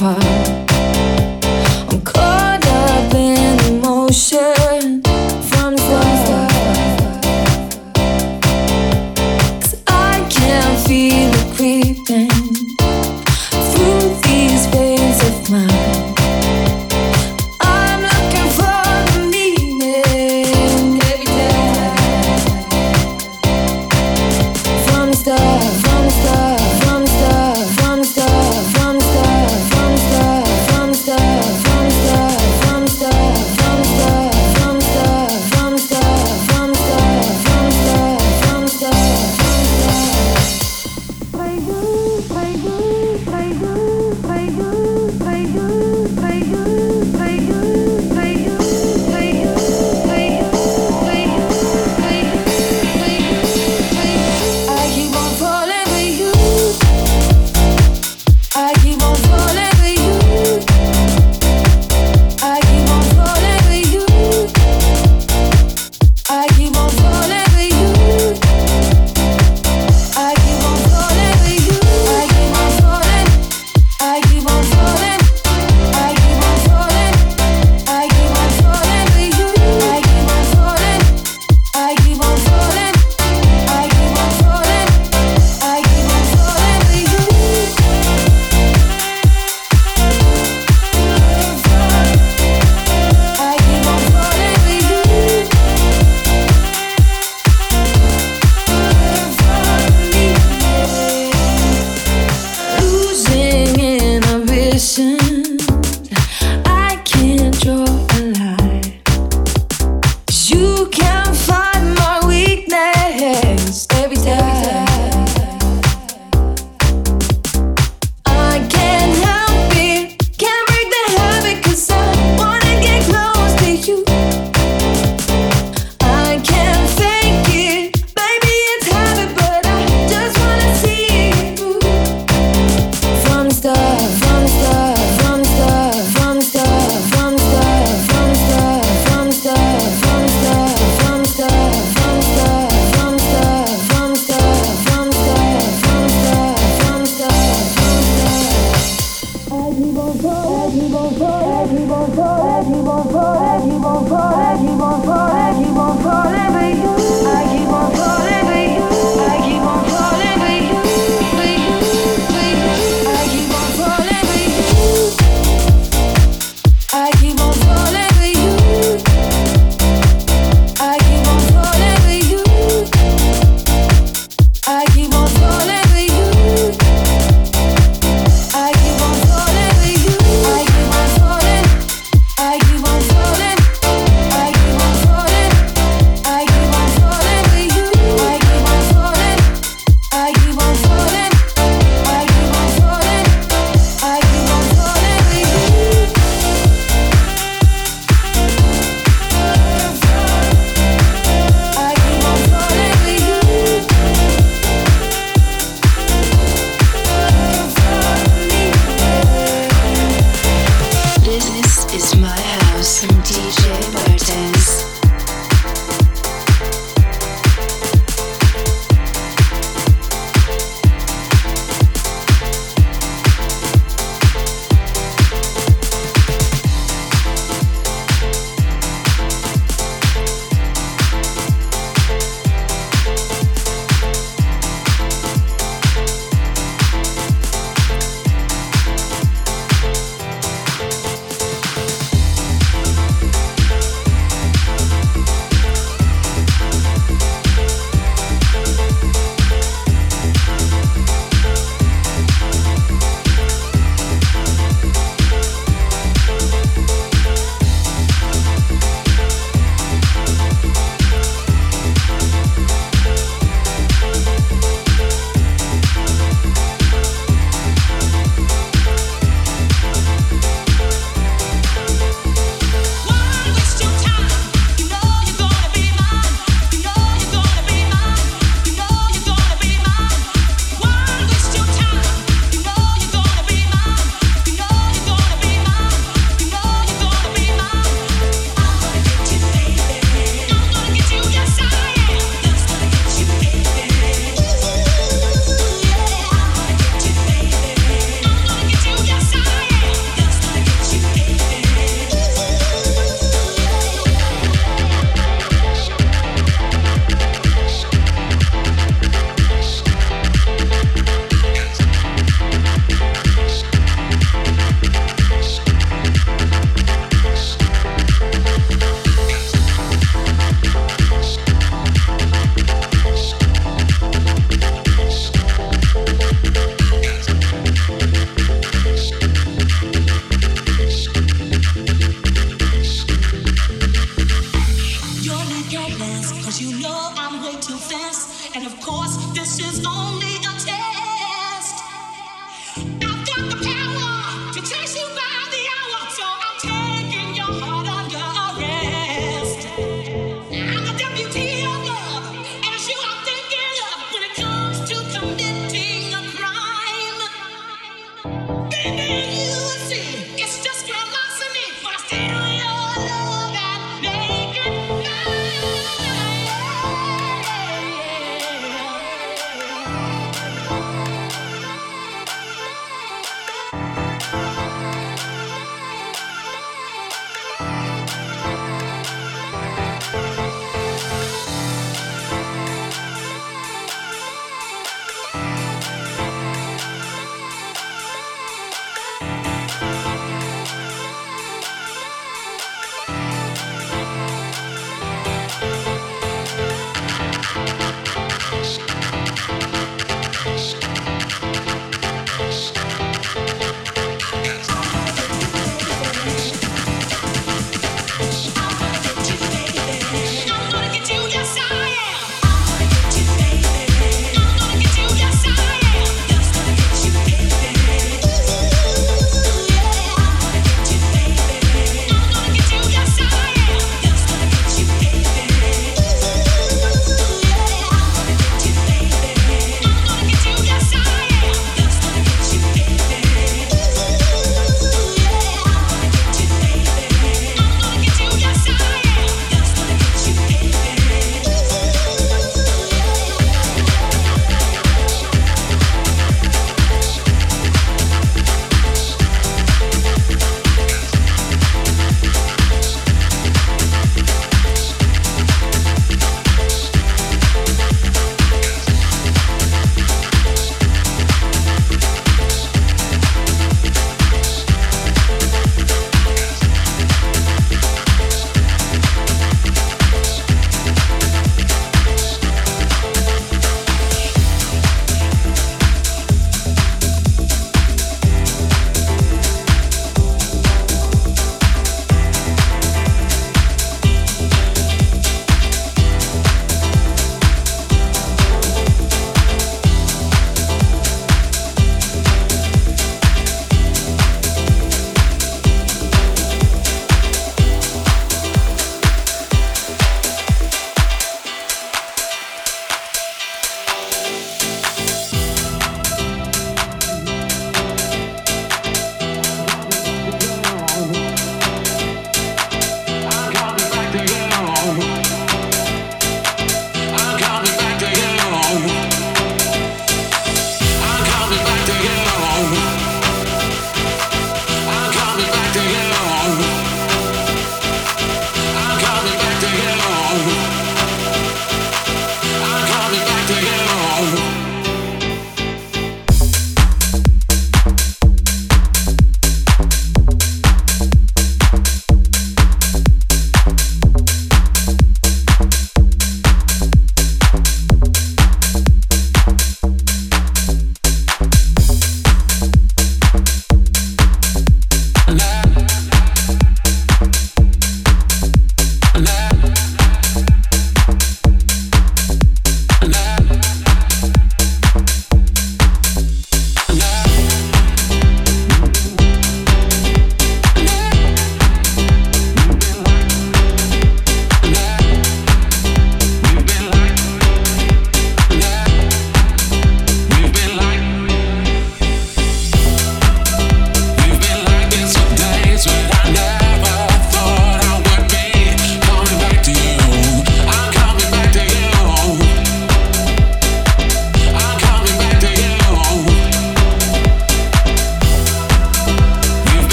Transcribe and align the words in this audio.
apart. 0.00 0.27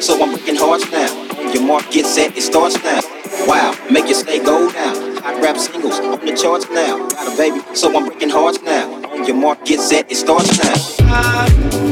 so 0.00 0.20
I'm 0.22 0.32
working 0.32 0.56
hard 0.56 0.80
now. 0.90 1.52
Your 1.52 1.62
mark, 1.62 1.90
gets 1.90 2.14
set, 2.14 2.36
it 2.36 2.42
starts 2.42 2.82
now. 2.82 3.00
Wow, 3.46 3.76
make 3.90 4.06
your 4.06 4.14
stay 4.14 4.42
go 4.42 4.68
now. 4.68 5.20
I 5.22 5.38
rap 5.40 5.56
singles 5.56 5.98
on 6.00 6.24
the 6.24 6.34
charts 6.34 6.68
now. 6.70 7.08
Got 7.08 7.34
a 7.34 7.36
baby, 7.36 7.60
so 7.74 7.94
I'm 7.96 8.06
breaking 8.06 8.30
hearts 8.30 8.60
now. 8.62 9.24
Your 9.24 9.36
mark, 9.36 9.64
gets 9.64 9.88
set, 9.88 10.10
it 10.10 10.16
starts 10.16 10.58
now. 10.58 11.89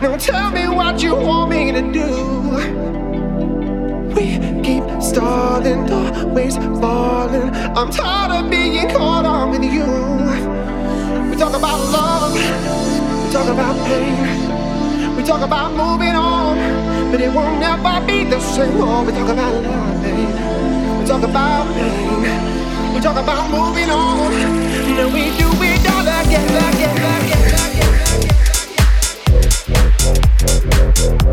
Now 0.00 0.16
tell 0.16 0.52
me 0.52 0.68
what 0.68 1.02
you 1.02 1.12
want 1.12 1.50
me 1.50 1.72
to 1.72 1.82
do. 1.92 2.08
We 4.14 4.38
keep 4.62 4.84
stalling, 5.02 5.90
always 5.90 6.56
falling. 6.56 7.50
I'm 7.76 7.90
tired 7.90 8.44
of 8.44 8.48
being 8.48 8.88
caught 8.90 9.26
on 9.26 9.50
with 9.50 9.64
you. 9.64 9.86
We 11.28 11.36
talk 11.36 11.52
about 11.52 11.80
love, 11.90 12.32
we 12.32 13.32
talk 13.32 13.48
about 13.48 13.74
pain, 13.88 15.16
we 15.16 15.24
talk 15.24 15.42
about 15.42 15.72
moving 15.72 16.14
on, 16.14 17.10
but 17.10 17.20
it 17.20 17.32
won't 17.34 17.58
never 17.58 18.06
be 18.06 18.22
the 18.22 18.38
same. 18.38 18.80
Oh, 18.80 19.04
we 19.04 19.10
talk 19.10 19.28
about 19.28 19.52
love. 19.64 21.00
We 21.00 21.06
talk 21.08 21.24
about 21.24 21.74
pain, 21.74 22.94
we 22.94 23.00
talk 23.00 23.16
about 23.16 23.50
moving 23.50 23.90
on, 23.90 24.32
and 24.32 25.12
we 25.12 25.36
do 25.36 25.48
it 25.58 25.90
all 25.90 26.06
again, 26.06 26.44
again, 26.44 26.96
again, 26.96 27.72
again. 27.72 27.97
Thank 30.40 31.22
you. 31.22 31.27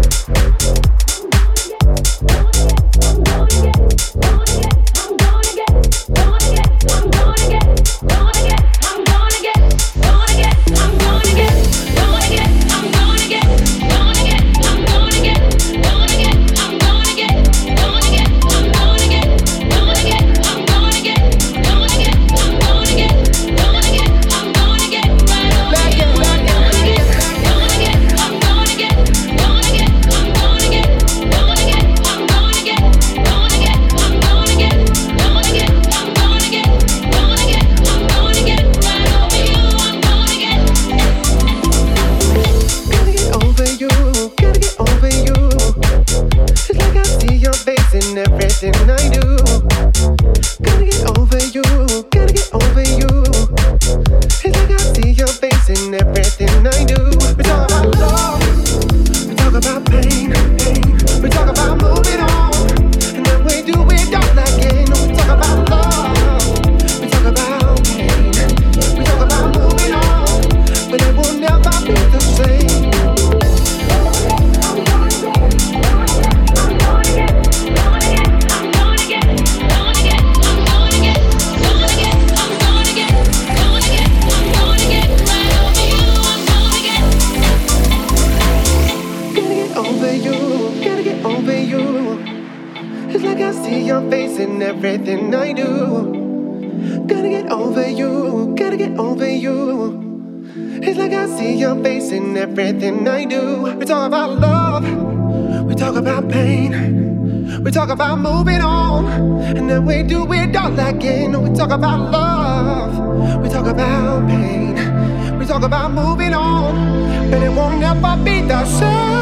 talk 111.68 111.80
about 111.80 112.12
love, 112.12 113.42
we 113.42 113.50
talk 113.50 113.66
about 113.66 114.28
pain, 114.28 115.40
we 115.40 115.48
talk 115.48 115.64
about 115.64 115.92
moving 115.92 116.32
on, 116.32 117.32
but 117.32 117.42
it 117.42 117.50
won't 117.50 117.82
ever 117.82 118.24
be 118.24 118.42
the 118.42 118.64
same. 118.66 119.15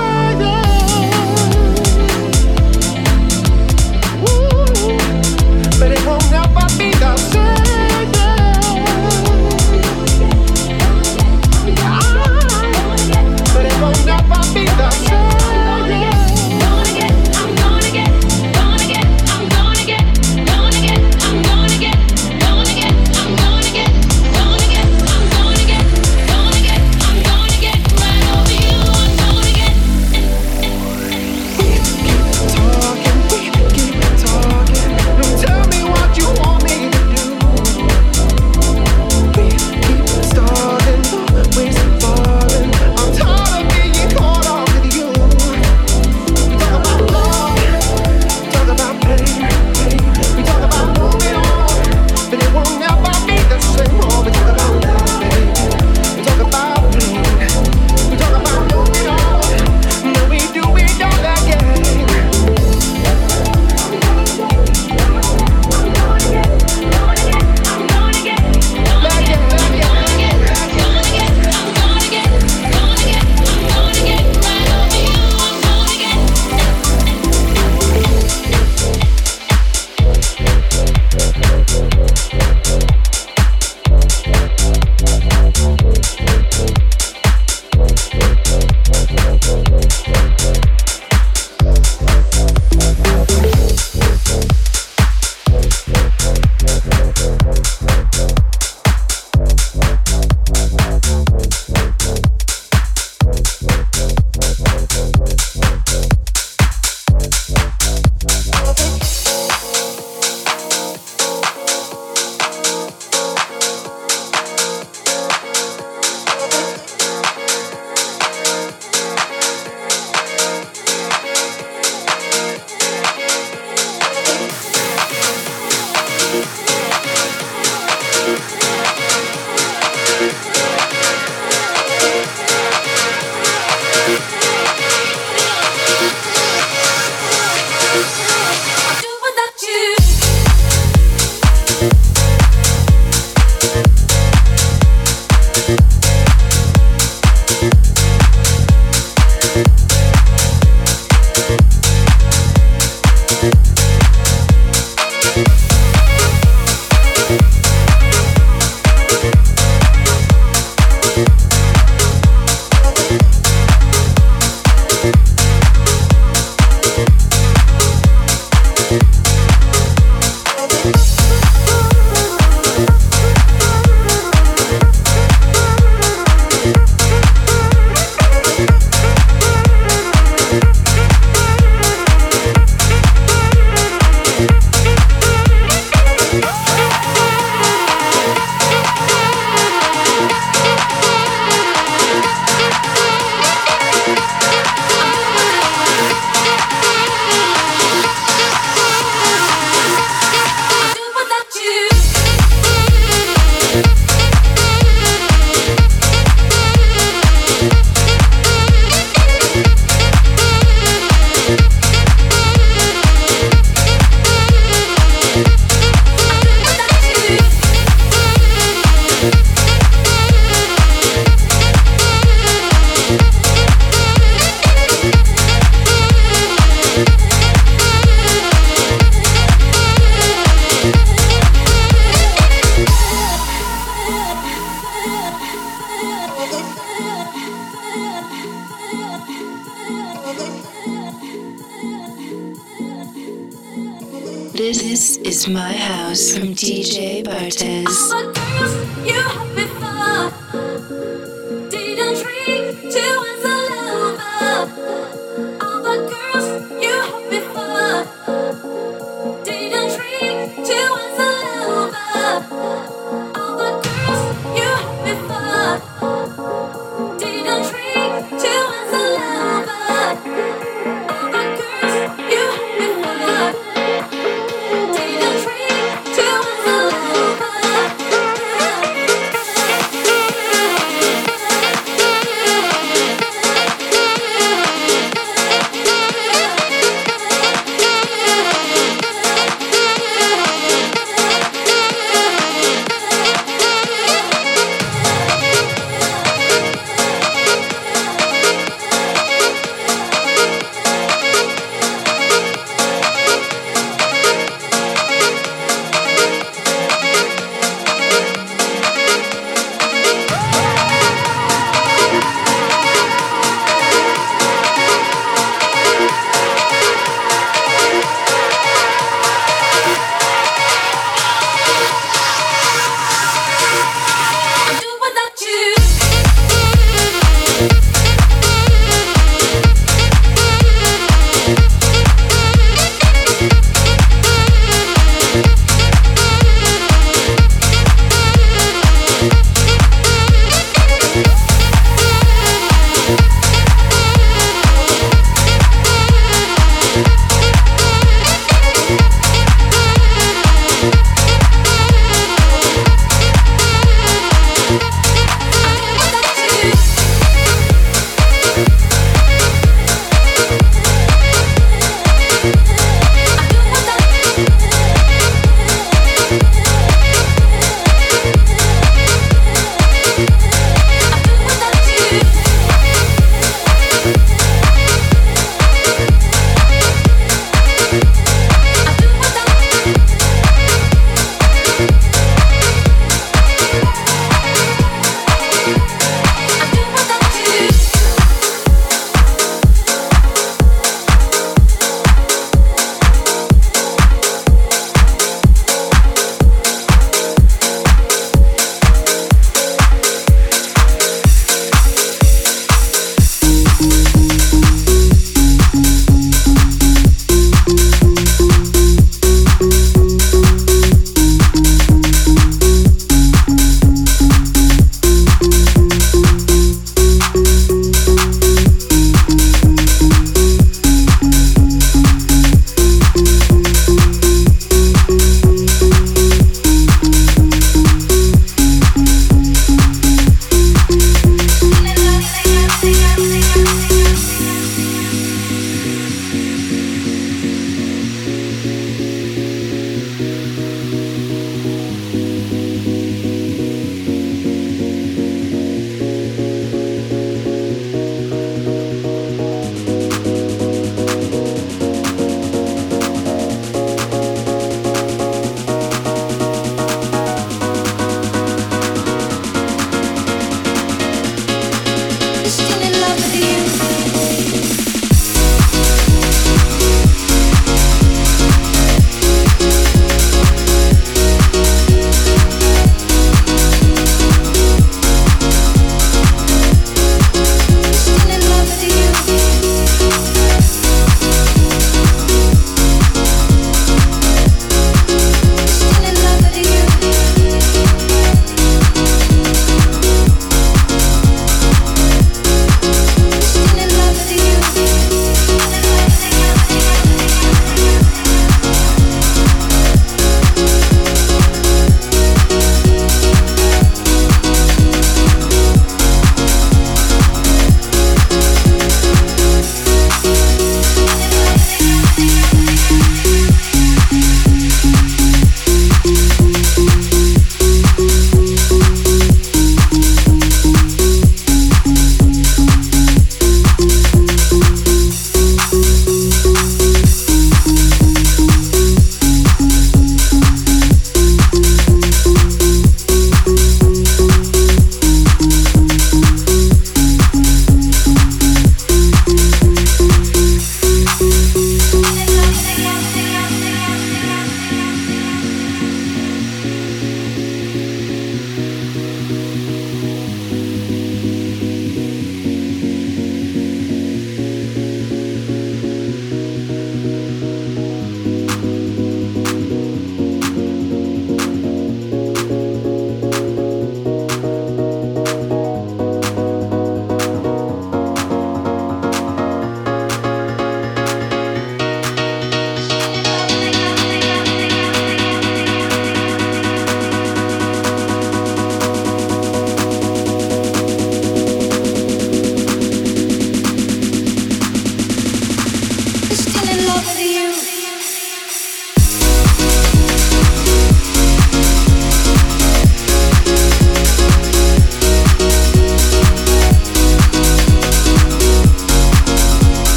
This 244.53 245.17
is 245.17 245.47
my 245.47 245.73
house 245.73 246.37
from 246.37 246.53
DJ 246.53 247.23
Bartez. 247.23 247.89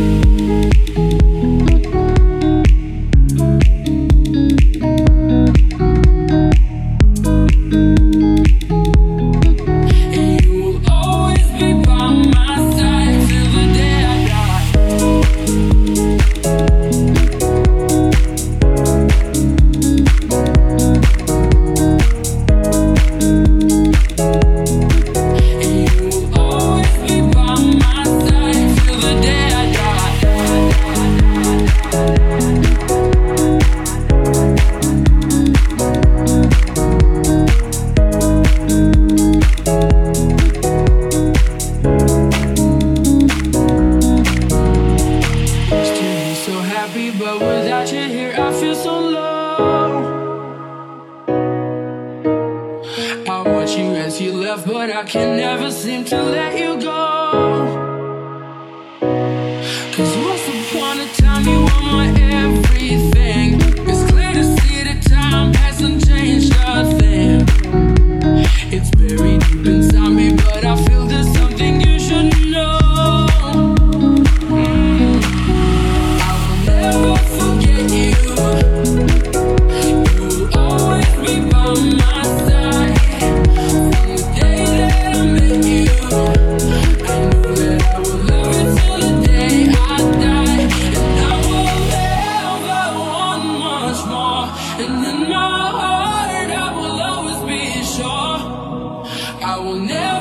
Música 0.00 1.29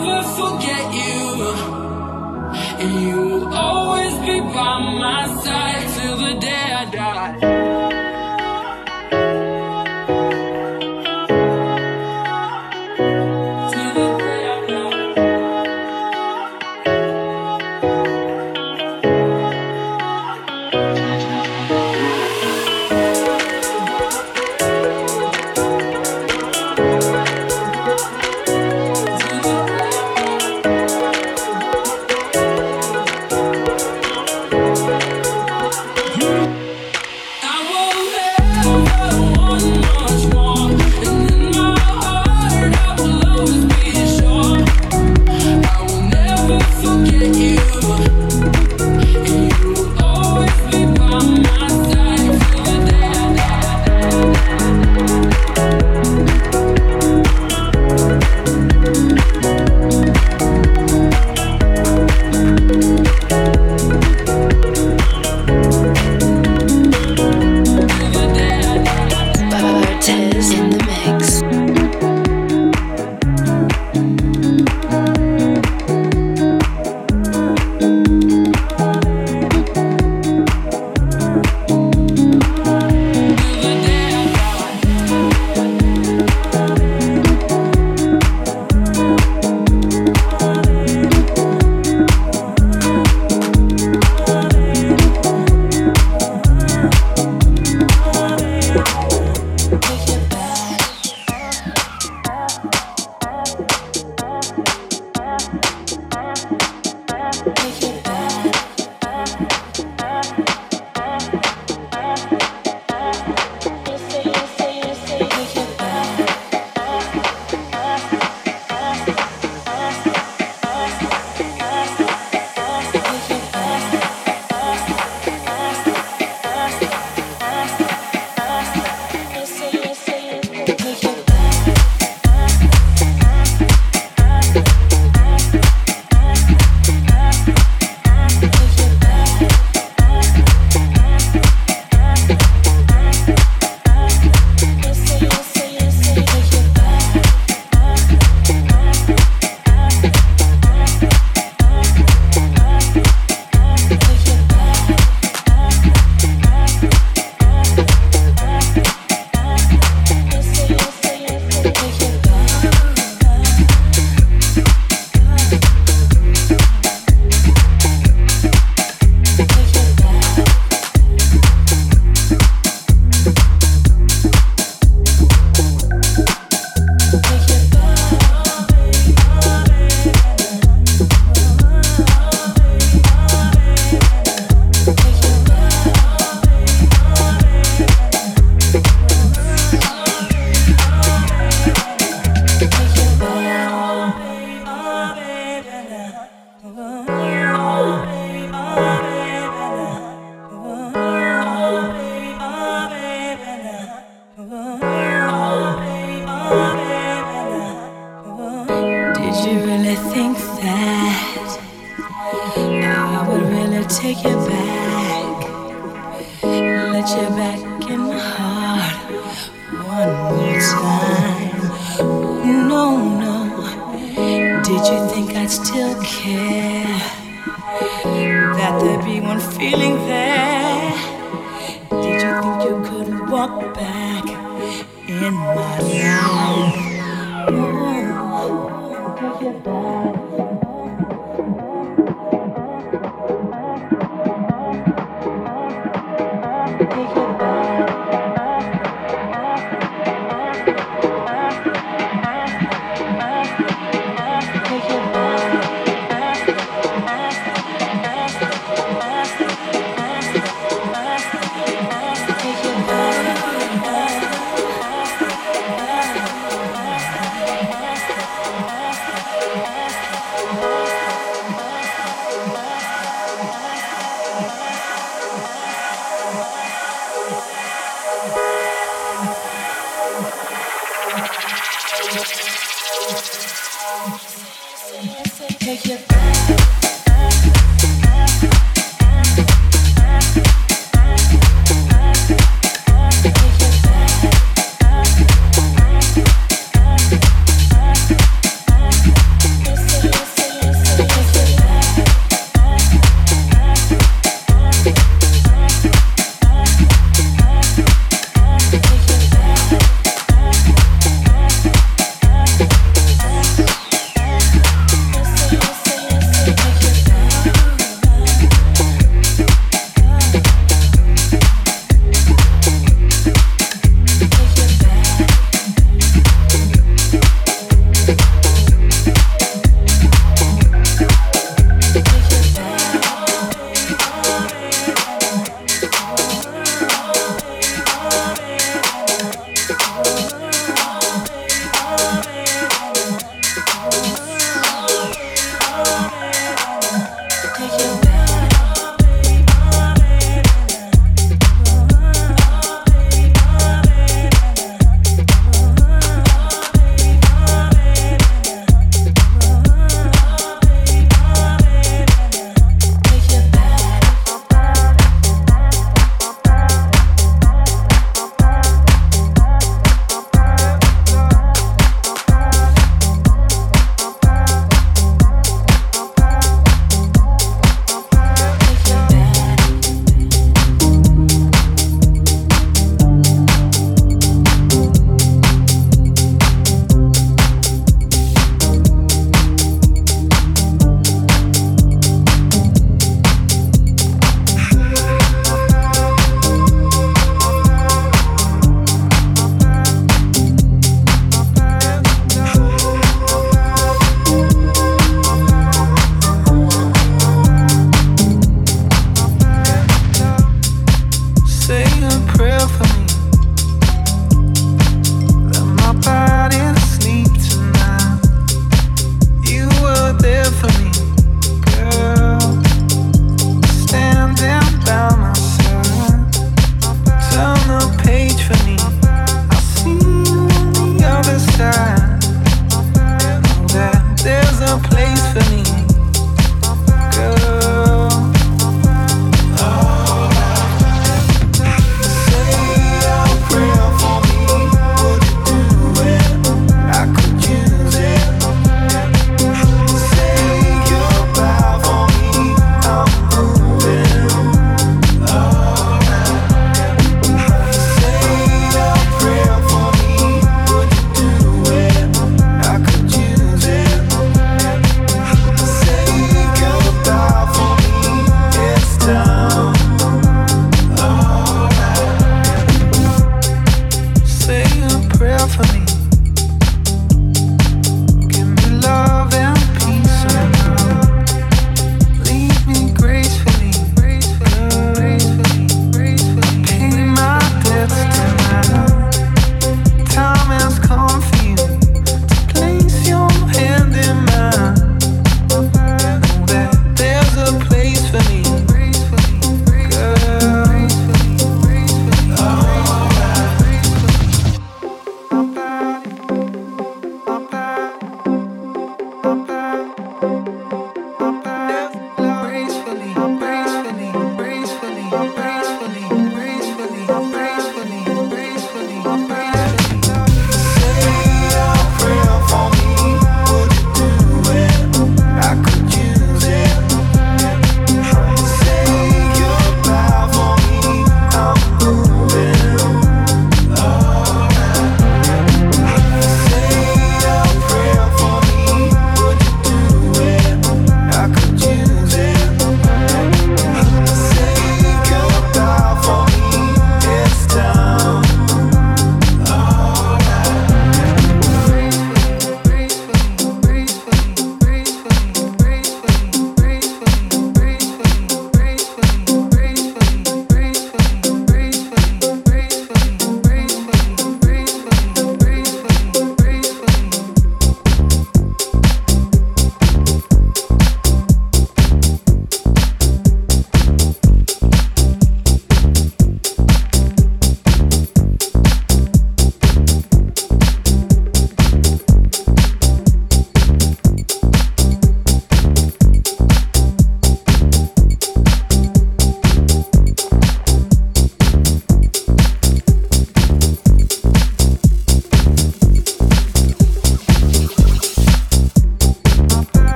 never 0.00 0.22
forget 0.38 0.94
you. 0.94 1.54
And 2.80 3.02
you 3.02 3.20
will 3.20 3.54
always 3.54 4.14
be 4.26 4.40
by 4.40 4.78
my 5.04 5.26
side 5.42 5.88
till 5.94 6.16
the 6.16 6.34
day 6.40 6.77